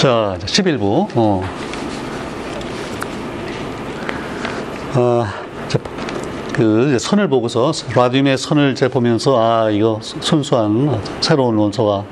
[0.00, 1.08] 자, 11부.
[1.14, 1.42] 어.
[4.96, 5.24] 어,
[5.68, 5.78] 자,
[6.54, 12.04] 그 선을 보고서 라듐의 선을 이제 보면서 아 이거 순수한 새로운 원소가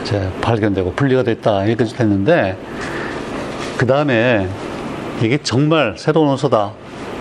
[0.00, 2.56] 이제 발견되고 분리가 됐다 이렇게 됐는데
[3.76, 4.48] 그 다음에
[5.20, 6.72] 이게 정말 새로운 원소다.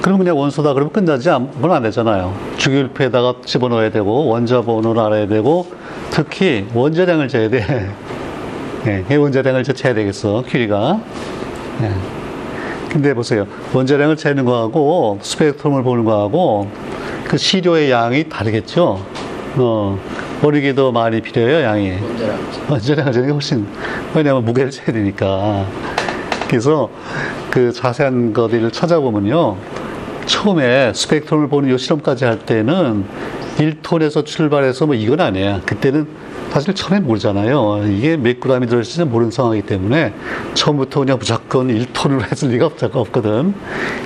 [0.01, 2.33] 그럼 그냥 원소다 그러면 끝나지 않으면 안 되잖아요.
[2.55, 5.69] 주기율표에다가 집어넣어야 되고 원자 번호를 알아야 되고
[6.09, 7.89] 특히 원자량을 재야 돼.
[8.87, 11.01] 예, 원자량을 재야 되겠어 퀴리가.
[11.81, 11.91] 예.
[12.89, 13.45] 근데 보세요.
[13.73, 16.67] 원자량을 재는 거하고 스펙트럼을 보는 거하고
[17.27, 19.05] 그 시료의 양이 다르겠죠.
[19.57, 19.99] 어,
[20.75, 21.91] 더 많이 필요해요, 양이.
[21.91, 22.39] 원자량.
[22.69, 23.67] 원자량을 재는 게 훨씬,
[24.15, 25.65] 왜냐하면 무게를 재야 되니까.
[26.47, 26.89] 그래서
[27.51, 29.57] 그 자세한 것들을 찾아보면요.
[30.25, 33.05] 처음에 스펙트럼을 보는 요 실험까지 할 때는
[33.59, 35.61] 1톤에서 출발해서 뭐 이건 아니에요.
[35.65, 36.07] 그때는
[36.49, 37.83] 사실 처음에 모르잖아요.
[37.89, 40.13] 이게 몇 그램이 들어있을지 모르는 상황이기 때문에
[40.55, 43.53] 처음부터 그냥 무조건 1톤으로 했을 리가 없- 없거든.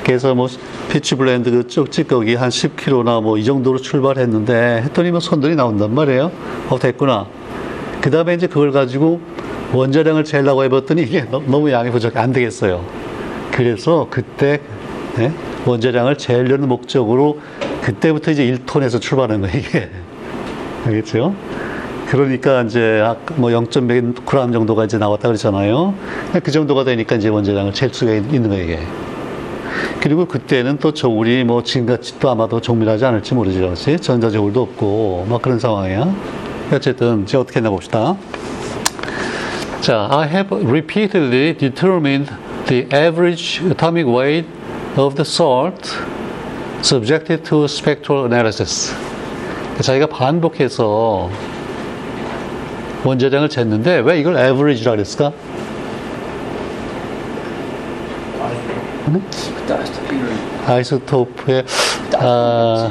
[0.04, 0.48] 그래서 뭐
[0.92, 6.32] 피치 블렌드 그 쪽찌꺼기 한 10kg나 뭐 이 정도로 출발했는데 했더니 뭐 손들이 나온단 말이에요.
[6.70, 7.28] 어, 됐구나.
[8.02, 9.22] 그 다음에 이제 그걸 가지고
[9.72, 12.20] 원자량을 재려고 해봤더니 이게 너- 너무 양이 부족해.
[12.20, 12.84] 안 되겠어요.
[13.52, 14.60] 그래서 그때
[15.16, 15.32] 네?
[15.66, 17.40] 원자량을 재려는 목적으로
[17.82, 19.90] 그때부터 이제 1톤에서 출발하는 거예요, 이게.
[20.86, 21.34] 알겠죠?
[22.10, 23.04] 그러니까 이제
[23.36, 25.94] 뭐 0.1g 정도가 이제 나왔다 그랬잖아요.
[26.44, 28.80] 그 정도가 되니까 이제 원자량을 잴 수가 있- 있는 거예요, 이게.
[30.02, 33.60] 그리고 그때는 또 저울이 뭐 지금같이 또 아마도 정밀하지 않을지 모르죠.
[33.62, 33.98] 그렇지?
[34.00, 36.14] 전자저울도 없고, 막 그런 상황이야.
[36.74, 38.16] 어쨌든, 이제 어떻게 했나 봅시다.
[39.82, 42.32] 자, I have repeatedly determined
[42.68, 44.48] the average atomic weight
[44.98, 45.98] of the salt
[46.82, 48.96] subjected to spectral analysis.
[49.82, 51.30] 자기가 반복해서
[53.04, 55.34] 원자량을 쟀는데 왜 이걸 average라 그랬을까?
[59.68, 60.16] 아시다시피
[60.66, 61.66] 아이소토프의
[62.20, 62.90] 아?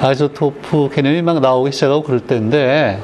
[0.00, 3.00] 아이소토프 개념이 막 나오기 시작하고 그럴 때인데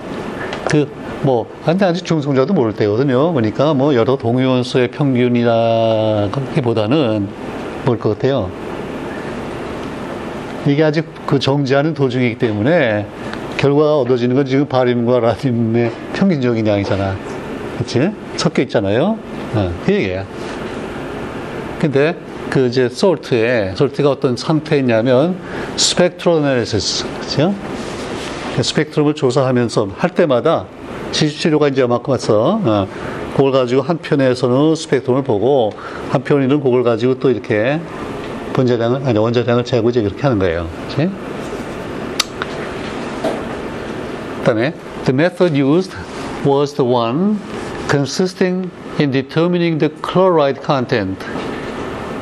[0.70, 3.32] 그뭐 근데 아직 중성자도 모를 때거든요.
[3.32, 7.47] 그러니까 뭐 여러 동위원소의 평균이라기보다는
[7.88, 8.50] 뭘것 같아요.
[10.66, 13.06] 이게 아직 그 정지하는 도중이기 때문에
[13.56, 17.16] 결과가 얻어지는 건 지금 바림과 라딤의 평균적인 양이잖아.
[17.78, 18.10] 그치?
[18.36, 19.18] 섞여 있잖아요.
[19.54, 20.24] 어, 그 얘기야.
[21.78, 22.14] 근데
[22.50, 25.38] 그 이제 솔트에 솔트가 어떤 상태였냐면
[25.76, 27.54] 스펙트럴 애널리시스 그렇죠?
[28.60, 30.66] 스펙트럼을 조사하면서 할 때마다
[31.12, 32.60] 지수치료가 이제 만큼 왔어.
[33.38, 35.72] 어, 그걸 가지고 한 편에서는 스펙트럼을 보고
[36.10, 37.80] 한 편에는 그걸 가지고 또 이렇게
[38.52, 40.68] 분자량을 아니 원자량을 재고 이제 이렇게 하는 거예요.
[40.88, 41.10] 그렇지?
[44.40, 45.96] 그다음에 the method used
[46.44, 47.38] was the one
[47.88, 51.24] consisting in determining the chloride content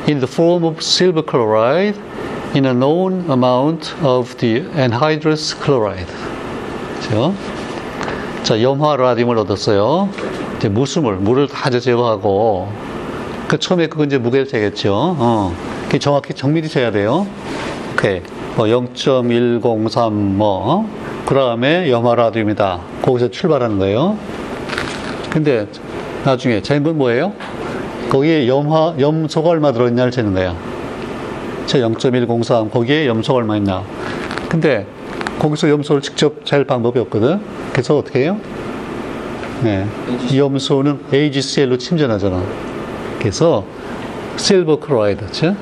[0.07, 1.97] in the form of silver chloride
[2.53, 6.11] in a known amount of the anhydrous chloride.
[7.01, 7.33] 그죠?
[8.43, 10.09] 자, 염화 라듐을 얻었어요.
[10.57, 12.67] 이제 무수물, 물을 다 제거하고,
[13.47, 14.93] 그 처음에 그건 이제 무게를 재겠죠.
[14.93, 15.55] 어.
[15.85, 17.25] 그게 정확히 정밀히 재야 돼요.
[17.93, 18.21] 오케이.
[18.55, 20.89] 뭐 0.103 뭐,
[21.25, 22.79] 그 다음에 염화 라듐이다.
[23.03, 24.17] 거기서 출발하는 거예요.
[25.29, 25.67] 근데
[26.25, 27.33] 나중에 재는 건 뭐예요?
[28.09, 30.55] 거기에 염화, 염소가 얼마 들어있냐를 재는 거야.
[31.67, 33.83] 제 0.103, 거기에 염소가 얼마 있나.
[34.49, 34.87] 근데
[35.39, 37.39] 거기서 염소를 직접 잴 방법이 없거든.
[37.71, 38.37] 그래서 어떻게 해요?
[39.63, 39.85] 네.
[40.29, 42.41] 이 염소는 AgCl로 침전하잖아.
[43.19, 43.63] 그래서
[44.37, 45.53] silver chloride, 그치?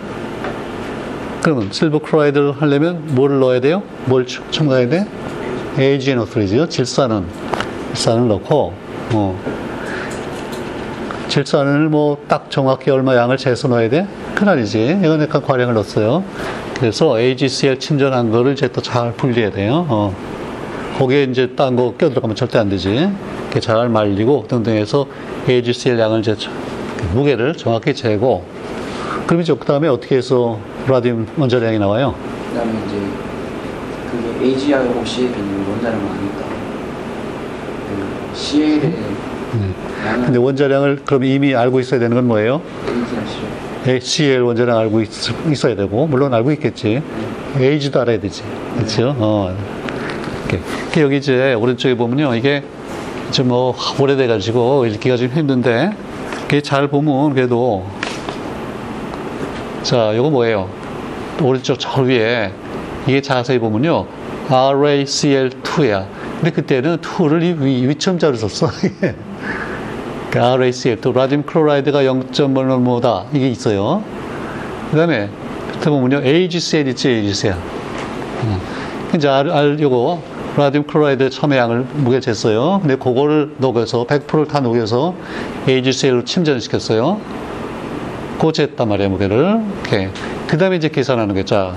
[1.42, 3.84] 그러면 silver chloride를 하려면 뭐를 넣어야 돼요?
[4.06, 5.08] 뭘 첨- 첨가해야 돼?
[5.78, 6.70] AgNO3죠.
[6.70, 7.26] 질산은.
[7.94, 8.74] 질산은을 넣고,
[9.14, 9.40] 어.
[11.30, 14.08] 질산은을 뭐 딱 정확히 얼마 양을 재서 넣어야 돼?
[14.34, 15.00] 그건 아니지.
[15.04, 16.24] 이건 약간 과량을 넣었어요.
[16.80, 19.86] 그래서 AgCl 침전한 거를 이제 또 잘 분리해야 돼요.
[19.90, 20.16] 어.
[20.98, 22.90] 거기에 이제 딴 거 껴들어가면 절대 안 되지.
[23.42, 25.06] 이렇게 잘 말리고 등등 해서
[25.48, 26.50] AgCl 양을 이제 저-
[27.14, 28.44] 무게를 정확히 재고
[29.28, 32.16] 그럼 이제 그 다음에 어떻게 해서 라듐 원자량이 나와요?
[32.52, 32.96] 그 다음에 이제
[34.12, 36.46] 그게 AGR 혹시 그 원자량을 아니까
[37.90, 38.94] 그 CL의
[40.06, 42.62] 양을 근데 원자량을 그럼 이미 알고 있어야 되는 건 뭐예요?
[43.86, 45.10] HCl 원자량 알고 있,
[45.66, 47.02] 어야 되고 물론 알고 있겠지.
[47.60, 48.42] A도 알아야 되지.
[48.76, 49.16] 그렇죠?
[49.20, 49.56] 어.
[50.50, 50.62] 이렇게.
[50.84, 52.36] 이렇게 여기 이제 오른쪽에 보면요.
[52.36, 52.64] 이게
[53.32, 55.92] 좀뭐 오래돼 가지고 읽기가 좀 힘든데
[56.46, 57.86] 이게 잘 보면 그래도
[59.84, 60.68] 자, 이거 뭐예요?
[61.42, 62.52] 오른쪽 저 위에
[63.06, 64.08] 이게 자세히 보면요.
[64.48, 66.08] RaCl2야.
[66.38, 68.72] 근데 그때는 2를 위, 위첨자로 썼어.
[70.32, 74.04] 그 RaCl 또 라듐 chloride가 0.1 뭐다 이게 있어요.
[74.90, 75.30] 그 다음에
[75.74, 77.54] 밑에 보면요 AgCl 있지 AgCl.
[77.54, 78.62] 어.
[79.16, 82.80] 이제 R, R 요거 라듐 chloride 처음에 양을 무게 쟀어요.
[82.80, 85.14] 근데 그거를 녹여서 100%를 다 녹여서
[85.68, 87.20] AgCl로 침전시켰어요.
[88.38, 89.62] 그거 쟀단 말이에요 무게를.
[89.82, 90.10] 이렇게.
[90.48, 91.46] 그 다음에 이제 계산하는 거죠.
[91.46, 91.74] 자,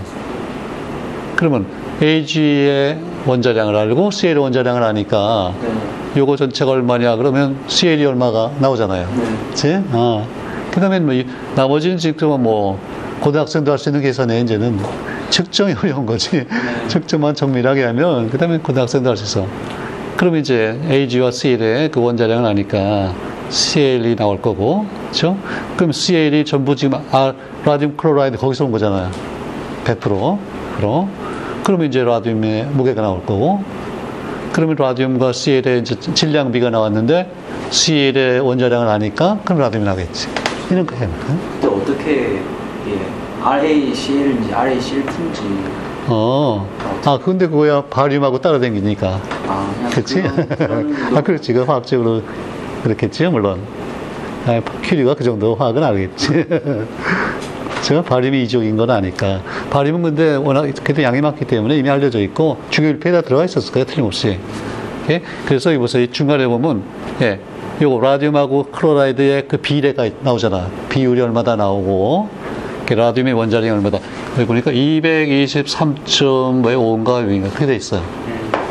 [1.36, 1.66] 그러면
[2.00, 5.68] AG의 원자량을 알고 CL의 원자량을 아니까 네.
[6.20, 9.06] 요거 전체가 얼마냐 그러면 CL이 얼마가 나오잖아요.
[9.16, 9.24] 네.
[9.50, 9.80] 그치?
[9.92, 10.26] 어.
[10.72, 11.26] 그 다음에 뭐, 이-
[11.56, 12.78] 나머지는 지금 뭐,
[13.20, 14.78] 고등학생도 할 수 있는 계산에 이제는
[15.30, 16.46] 측정이 어려운 거지.
[16.88, 19.46] 측정만 정밀하게 하면, 그 다음에 고등학생도 할 수 있어.
[20.16, 23.12] 그럼 이제 AG와 CL의 그 원자량을 아니까
[23.50, 25.36] CL이 나올 거고, 그죠?
[25.76, 27.32] 그럼 CL이 전부 지금 아,
[27.64, 29.10] 라듐 클로라이드 거기서 온 거잖아요.
[29.84, 30.38] 100%.
[30.76, 31.10] 그럼.
[31.64, 33.62] 그러면 이제 라듐의 무게가 나올 거고,
[34.52, 37.30] 그러면 라듐과 CL의 이제 질량비가 나왔는데
[37.70, 40.28] CL의 원자량을 아니까 그럼 라듐이 나겠지.
[40.70, 41.08] 이런 거예요.
[41.62, 42.40] 어떻게
[42.86, 42.98] 이게
[43.42, 46.68] RaCl인지 RaCl2인지 어.
[47.04, 49.20] 아, 근데 그거야 바륨하고 따라다니니까.
[49.46, 49.90] 아?
[49.94, 51.52] 그런, 그런 아, 그렇지.
[51.52, 52.22] 그 화학적으로
[52.82, 53.60] 그렇겠지, 물론.
[54.46, 56.46] 아, 퀴리가 그 정도 화학은 알겠지.
[57.82, 59.40] 저 바륨이 이족인 건 아니까.
[59.70, 64.38] 바륨은 근데 워낙 그때 양이 많기 때문에 이미 알려져 있고 주기율표에다 들어가 있었을 거예요, 틀림없이.
[65.10, 65.22] 예?
[65.46, 66.02] 그래서 여기 보세요.
[66.02, 66.82] 이 중간에 보면,
[67.22, 67.40] 예,
[67.80, 70.68] 요거 라듐하고 chloride의 그 비례가 나오잖아.
[70.88, 72.28] 비율이 얼마다 나오고,
[72.88, 73.98] 게 라듐의 원자량이 얼마다.
[74.36, 78.02] 여기 보니까 223.5인가 6인가 그렇게 돼 있어요.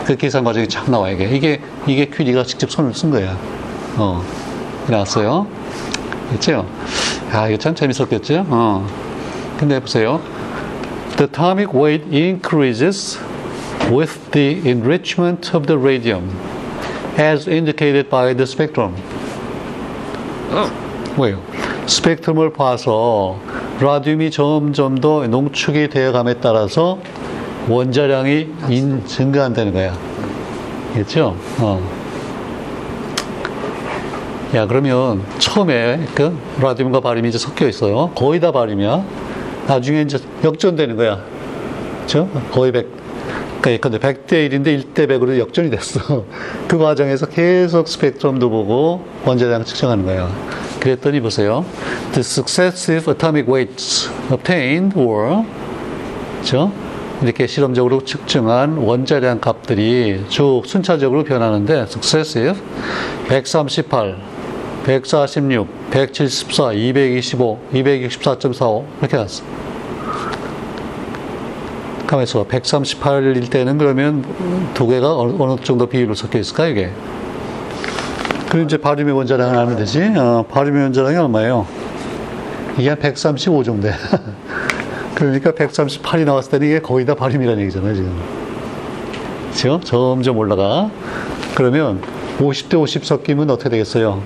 [0.05, 1.25] 그 계산 과정이 쫙 나와, 이게.
[1.25, 3.37] 이게, 이게 퀴리가 직접 손을 쓴 거야.
[3.95, 4.23] 어.
[4.87, 5.45] 나왔어요.
[6.29, 6.65] 그렇죠?
[7.31, 8.47] 아, 이거 참 재밌었겠죠?
[8.49, 8.87] 어.
[9.59, 10.19] 근데 보세요.
[11.17, 13.19] The atomic weight increases
[13.91, 16.31] with the enrichment of the radium,
[17.19, 18.95] as indicated by the spectrum.
[21.17, 21.39] 왜요?
[21.87, 23.39] 스펙트럼을 봐서
[23.79, 26.97] 라듐이 점점 더 농축이 되어감에 따라서
[27.69, 29.93] 원자량이 인, 증가한다는 거야.
[30.93, 31.35] 그렇죠?
[31.59, 32.07] 어.
[34.55, 38.11] 야, 그러면 처음에 그 라듐과 바륨이 이제 섞여 있어요.
[38.15, 39.03] 거의 다 바륨이야.
[39.67, 41.21] 나중에 이제 역전되는 거야.
[42.01, 42.29] 그죠?
[42.51, 42.87] 거의 100,
[43.61, 46.23] 그러니까 예컨대 100대 1인데 1대 100으로 역전이 됐어.
[46.67, 50.66] 그 과정에서 계속 스펙트럼도 보고 원자량 측정하는 거예요.
[50.87, 51.65] 그랬더니 보세요.
[52.13, 55.43] The successive atomic weights obtained were,
[56.39, 56.71] 그죠?
[57.21, 62.61] 이렇게 실험적으로 측정한 원자량 값들이 쭉 순차적으로 변하는데 successive
[63.27, 64.15] 138,
[64.85, 69.43] 146, 174, 225, 264.45 이렇게 났어.
[72.05, 72.47] 가만있어.
[72.47, 74.23] 138일 때는 그러면
[74.73, 76.89] 두 개가 어느 정도 비율로 섞여 있을까, 이게?
[78.49, 80.13] 그리고 이제 바륨의 원자량을 알면 되지.
[80.17, 81.67] 어, 바륨의 원자량이 얼마예요?
[82.77, 83.93] 이게 한 135 정도 돼.
[85.15, 88.15] 그러니까 138이 나왔을 때는 이게 거의 다 바륨이라는 얘기잖아요, 지금.
[89.51, 89.79] 그죠?
[89.83, 90.91] 점점 올라가.
[91.55, 92.01] 그러면
[92.39, 94.21] 50대 50 섞이면 어떻게 되겠어요?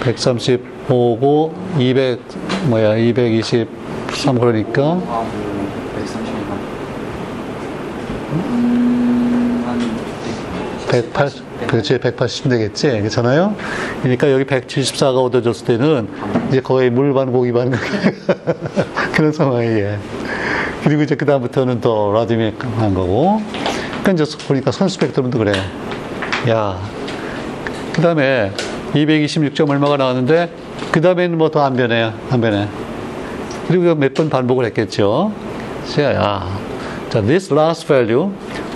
[0.00, 0.48] 35
[0.88, 2.20] 135고 200,
[2.68, 5.26] 뭐야, 223 그러니까 하고
[5.96, 6.48] 130만
[9.66, 9.78] 한
[10.88, 12.88] 180, 그렇지, 180 되겠지.
[13.00, 13.54] 그렇잖아요?
[14.02, 16.08] 그러니까 여기 174가 얻어졌을 때는
[16.48, 17.72] 이제 거의 물반 고기 반
[19.14, 19.98] 그런 상황이에요.
[20.84, 23.42] 그리고 이제 그 다음부터는 또 라디움이 한 거고.
[24.02, 25.52] 그러니까 이제 보니까 선 스펙트럼도 그래.
[26.48, 26.78] 야.
[27.92, 28.52] 그 다음에
[28.94, 30.50] 226점 얼마가 나왔는데,
[30.92, 32.14] 그 다음에는 뭐 더 안 변해요.
[32.30, 32.68] 안 변해.
[33.66, 35.32] 그리고 몇 번 반복을 했겠죠.
[35.92, 36.58] 자, 야.
[37.10, 38.30] 자, this last value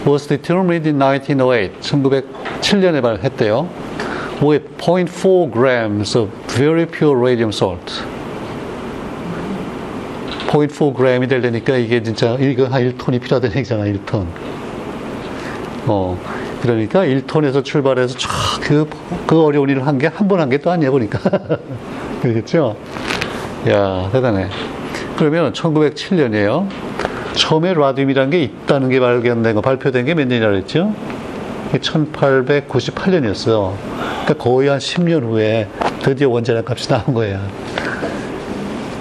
[0.06, 1.70] was determined in 1908.
[2.62, 3.68] 1907년에 했대요.
[4.40, 8.02] with 0.4 grams of very pure radium salt.
[10.48, 14.26] 0.4 gram이 되려니까 이게 진짜 이거 한 1톤이 필요하다는 얘기잖아, 1톤.
[15.86, 16.18] 어,
[16.60, 18.88] 그러니까 1톤에서 출발해서 쫙그
[19.26, 21.18] 그 어려운 일을 한 게 한 번 한 게 또 아니야 보니까.
[22.22, 22.76] 그렇겠죠?
[23.68, 24.48] 야, 대단해.
[25.16, 26.68] 그러면 1907년이에요.
[27.34, 30.94] 처음에 라듐이라는 게 있다는 게 발견된 거, 발표된 게 몇 년이라 그랬죠?
[31.78, 33.74] 1898년이었어요.
[34.22, 35.68] 그러니까 거의 한 10년 후에
[36.02, 37.40] 드디어 원자량 값이 나온 거예요.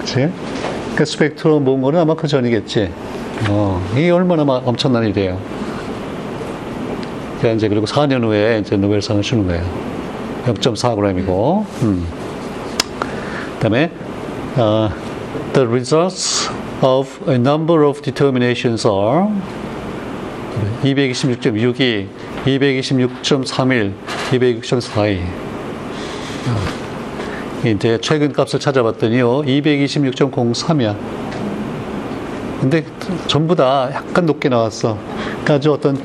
[0.00, 0.14] 그치?
[0.14, 2.90] 그러니까 스펙트럼 본 거는 아마 그 전이겠지.
[3.48, 5.38] 어, 이게 얼마나 막 엄청난 일이에요.
[7.38, 9.64] 그러니까 이제 그리고 4년 후에 이제 노벨상을 주는 거예요.
[10.44, 11.64] 0.4g이고.
[11.82, 12.06] 음.
[13.54, 13.90] 그다음에
[14.56, 14.90] 어,
[15.52, 16.50] the results
[16.82, 19.28] of a number of determinations are
[20.82, 22.06] 226.62,
[22.44, 23.92] 226.31,
[24.30, 25.18] 206.42.
[27.64, 30.96] 이제 최근 값을 찾아봤더니요, 226.03이야.
[32.60, 32.84] 근데
[33.26, 34.96] 전부 다 약간 높게 나왔어.
[35.24, 35.96] 그러니까 아주 어떤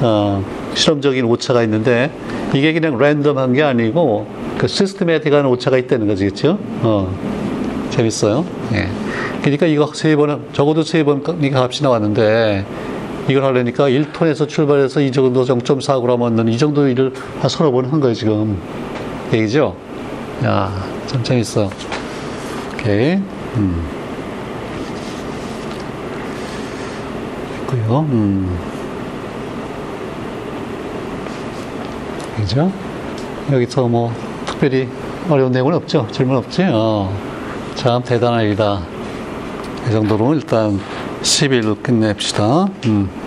[0.00, 2.10] 어, 실험적인 오차가 있는데
[2.54, 4.26] 이게 그냥 랜덤한 게 아니고
[4.58, 6.58] 그 시스테매틱한 오차가 있다는 거지, 그렇죠?
[6.82, 7.12] 어,
[7.90, 8.44] 재밌어요.
[8.72, 8.88] 예.
[9.42, 12.64] 그러니까 이거 세 번, 적어도 세 번 값이 나왔는데
[13.30, 18.00] 이걸 하려니까 1톤에서 출발해서 이 정도 0.4g 얻는 이 정도 일을 한 서너 번 한
[18.00, 18.60] 거예요, 지금.
[19.32, 19.76] 얘기죠?
[20.44, 20.72] 야,
[21.06, 21.70] 참 재밌어.
[22.74, 23.14] 오케이.
[23.56, 23.86] 음.
[27.62, 28.00] 있고요.
[28.10, 28.58] 음.
[32.36, 32.72] 그죠?
[33.52, 34.12] 여기서 뭐
[34.46, 34.88] 특별히
[35.28, 36.08] 어려운 내용은 없죠?
[36.10, 36.64] 질문 없지?
[36.72, 37.16] 어.
[37.76, 38.80] 참 대단한 일이다.
[39.88, 40.80] 이 정도로 일단
[41.22, 42.66] 11로 끝냅시다.
[42.86, 43.19] 음.